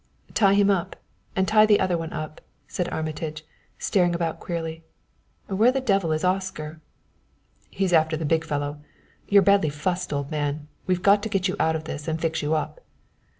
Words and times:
"Tie 0.33 0.55
him 0.55 0.71
up 0.71 0.95
and 1.35 1.47
tie 1.47 1.67
the 1.67 1.79
other 1.79 1.95
one 1.95 2.11
up," 2.11 2.41
said 2.67 2.89
Armitage, 2.89 3.45
staring 3.77 4.15
about 4.15 4.39
queerly. 4.39 4.83
"Where 5.45 5.71
the 5.71 5.79
devil 5.79 6.11
is 6.11 6.23
Oscar?" 6.23 6.81
"He's 7.69 7.93
after 7.93 8.17
the 8.17 8.25
big 8.25 8.43
fellow. 8.43 8.81
You're 9.29 9.43
badly 9.43 9.69
fussed, 9.69 10.11
old 10.11 10.31
man. 10.31 10.67
We've 10.87 11.03
got 11.03 11.21
to 11.21 11.29
get 11.29 11.47
out 11.59 11.75
of 11.75 11.83
this 11.83 12.07
and 12.07 12.19
fix 12.19 12.41
you 12.41 12.55
up." 12.55 12.81